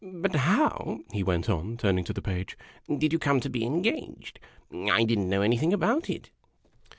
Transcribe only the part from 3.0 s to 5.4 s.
you come to be engaged? I did n't